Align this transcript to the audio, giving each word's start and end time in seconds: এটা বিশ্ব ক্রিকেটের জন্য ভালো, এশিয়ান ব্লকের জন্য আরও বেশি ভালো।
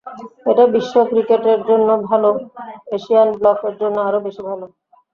এটা 0.49 0.63
বিশ্ব 0.75 0.93
ক্রিকেটের 1.09 1.59
জন্য 1.69 1.89
ভালো, 2.09 2.29
এশিয়ান 2.95 3.29
ব্লকের 3.37 3.73
জন্য 3.81 3.97
আরও 4.07 4.19
বেশি 4.25 4.41
ভালো। 4.49 4.65